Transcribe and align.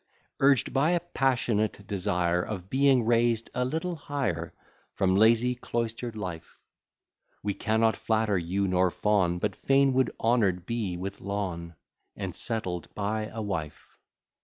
Urged 0.39 0.73
by 0.73 0.93
a 0.93 0.99
passionate 0.99 1.85
desire 1.85 2.41
Of 2.41 2.71
being 2.71 3.05
raised 3.05 3.51
a 3.53 3.63
little 3.63 3.95
higher, 3.95 4.51
From 4.95 5.15
lazy 5.15 5.53
cloister'd 5.53 6.15
life; 6.15 6.59
We 7.43 7.53
cannot 7.53 7.95
flatter 7.95 8.35
you 8.39 8.67
nor 8.67 8.89
fawn, 8.89 9.37
But 9.37 9.55
fain 9.55 9.93
would 9.93 10.09
honour'd 10.19 10.65
be 10.65 10.97
with 10.97 11.21
lawn, 11.21 11.75
And 12.15 12.35
settled 12.35 12.91
by 12.95 13.27
a 13.27 13.43
wife. 13.43 13.99